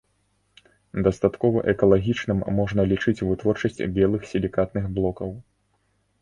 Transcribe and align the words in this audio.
Дастаткова 1.07 1.59
экалагічным 1.73 2.39
можна 2.61 2.81
лічыць 2.93 3.15
вытворчасць 3.27 3.79
белых 3.99 4.27
сілікатных 4.33 4.89
блокаў. 4.99 5.31